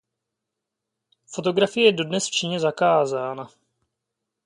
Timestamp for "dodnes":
1.91-2.27